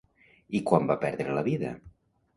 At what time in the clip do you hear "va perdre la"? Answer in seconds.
0.93-1.47